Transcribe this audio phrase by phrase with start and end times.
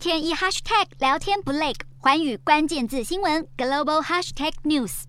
[0.00, 5.02] 天一 hashtag 聊天不累，环宇关键字新闻 global hashtag news。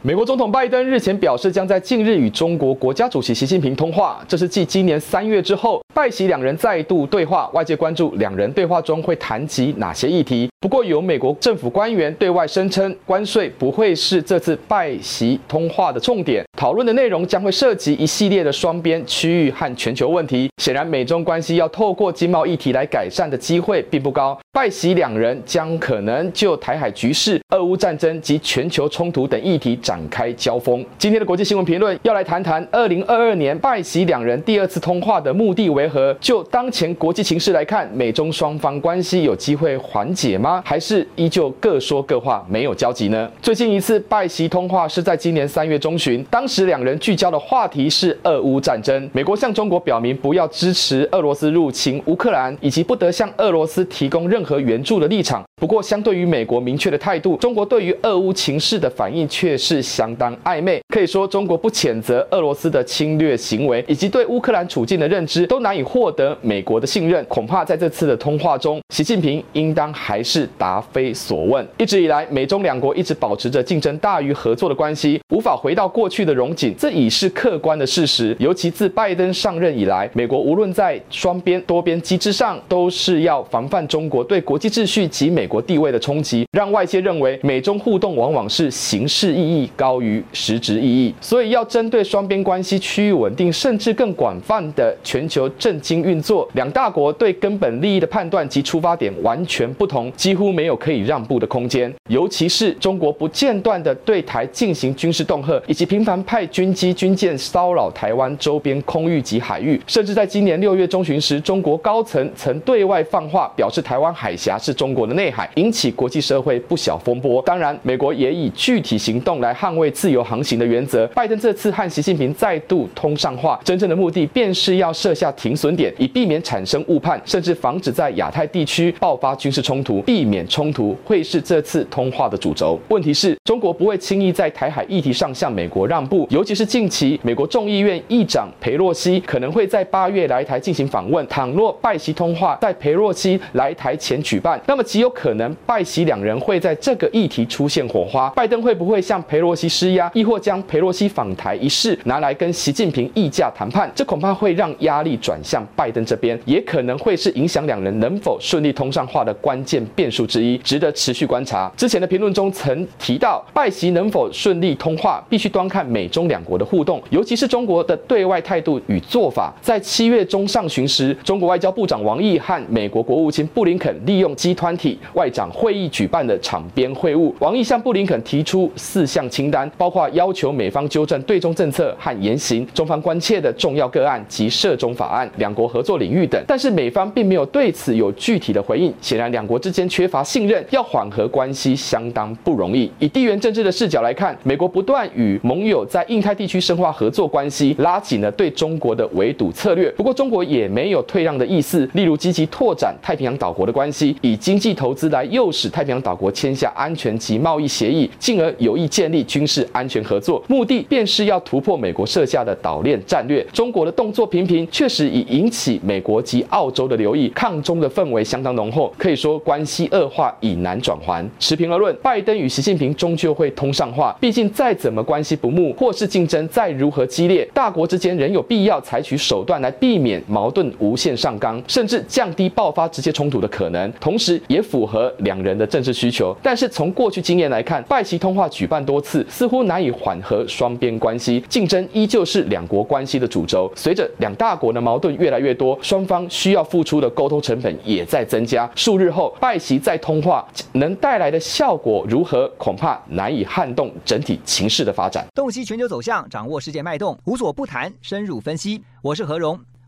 [0.00, 7.48] 美国总统拜登日前表示，将在近日与中国国家主席习近平通话，这是继今年三月之后，拜习两人再度对话。
[7.48, 10.48] 外界关注两人对话中会谈及哪些议题。
[10.60, 20.50] 不过，有美国政府官员对外声称，关税不会是这次拜习通话的重点，讨论的内容将会涉及一系列的双边、区域和全球问题。
[20.60, 24.36] 显然，美中关系要透过经贸议题来改善的机会并不高。
[24.52, 29.68] 拜习两人将可能就台海局势、俄乌战争及全球冲突等议题。
[29.76, 30.84] 展开交锋。
[30.98, 36.12] 今天的国际新闻评论要来谈谈，二零二二年拜习两人第二次通话的目的为何？
[36.20, 40.60] 就当前国际情势来看，美中双方关系有机会缓解吗？
[40.64, 43.30] 还是依旧各说各话，没有交集呢？
[43.40, 49.10] 最近一次拜习通话是在今年三月中旬，当时两人聚焦的话题是俄乌战争。
[49.12, 55.44] 美国向中国表明不要支持俄罗斯入侵乌克兰，以及不得向俄罗斯提供任何援助的立场。
[55.60, 59.82] 不过，相对于美国明确的态度，中国对于俄乌情势的反应却是。
[59.98, 67.24] 相当暧昧，可以说中国不谴责俄罗斯的侵略行为，以及对乌克兰处境的认知，都难以获得美国的信任。
[67.26, 71.64] 恐怕在这次的通话中，习近平应当还是答非所问。
[71.78, 78.34] 一直以来，美中两国一直保持着竞争大于合作的关系，无法回到过去的荣景，这已是客观的事实。
[78.40, 89.70] 尤其自拜登上任以来，美国无论在双边、多边机制上，都是要防范中国对国际秩序及美国地位的冲击，让外界认为美中互动往往是形式意义。
[89.76, 90.87] 高于实质意义，
[91.20, 101.92] 所以要针对双边关系、区域稳定，甚至更广泛的全球政经运作，两大国对根本利益的判断及出发点完全不同，几乎没有可以让步的空间。
[102.08, 117.42] 尤其是中国不间断地对台进行军事恫吓，以及频繁派军机、军舰骚扰台湾周边空域及海域，甚至在今年六月中旬时，中国高层曾对外放话，表示台湾海峡是中国的内海，引起国际社会不小风波。
[117.42, 119.48] 当然，美国也以具体行动来。
[119.58, 130.02] 捍卫自由航行的原则，拜登这次和习近平再度通上话，真正的目的便是要设下停损点，以避免产生误判，甚至防止在亚太地区爆发军事冲突。
[130.02, 132.78] 避免冲突会是这次通话的主轴。
[132.88, 141.26] 问题是，中国不会轻易在台海议题上向美国让步，尤其是近期美国众议院议长裴洛西可能会在八月来台进行访问。
[141.26, 148.28] 倘若拜习通话在裴洛西来台前举办，那么极有可能拜习两人会在这个议题出现火花。
[148.30, 149.38] 拜登会不会向裴？
[149.38, 161.70] 洛西施压，亦或将裴洛西访台一事拿来跟习近平议价谈判，这恐怕会让压力转向拜登这边，也可能会是影响两人能否顺利通上话的关键变数之一，值得持续观察。
[161.76, 169.54] 之前的评论中曾提到，拜习能否顺利通话，必须端看美中两国的互动，尤其是中国的对外态度与做法。
[169.62, 179.28] 在七月中上旬时，中国外交部长王毅和美国国务卿布林肯利用 G20 外长会议举办的场边会晤，王毅向布林肯提出四项。
[179.28, 188.92] 清单包括要求美方纠正对中政策和言行、中方关切的重要个案及涉中法案、两国合作领域等，但是美方并没有对此有具体的回应。
[189.00, 192.90] 显然，两国之间缺乏信任，要缓和关系相当不容易。
[192.98, 199.90] 以地缘政治的视角来看，美国不断与盟友在印太地区深化合作关系，拉紧了对中国的围堵策略。
[199.92, 209.18] 不过，中国也没有退让的意思，例如积极拓展太平洋岛国的关系，以经济投资来诱使太平洋岛国签下安全及贸易协议，进而有意建立。
[209.28, 213.44] 军事安全合作目的便是要突破美国设下的岛链战略。
[213.52, 221.24] 中国的动作频频，确实已引起美国及澳洲的留意，抗中的氛围相当浓厚，可以说关系恶化已难转圜。
[221.38, 236.36] 持平而论，拜登与习近平终究会通上话，毕竟再怎么关系不睦，或是竞争再如何激烈，大国之间仍有必要采取手段来避免矛盾无限上纲，甚至降低爆发直接冲突的可能，同时也符合两人的政治需求。
[236.42, 239.24] 但是从过去经验来看，拜习通话举办多次。
[239.28, 243.72] 似乎难以缓和和双边关系，竞争依旧是两国关系的主轴。
[243.74, 248.70] 随着两大国的矛盾越来越多，双方需要付出的沟通成本也在增加。
[248.76, 255.26] 数日后拜习再通话，能带来的效果如何，恐怕难以撼动整体情势的发展。
[255.34, 258.82] 洞悉全球走向，掌握世界脉动，无所不谈，深入分析。
[259.00, 259.58] 我是何荣，